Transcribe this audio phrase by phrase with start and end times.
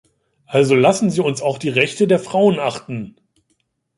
[0.47, 3.17] Also lassen Sie uns auch die Rechte der Frauen achten.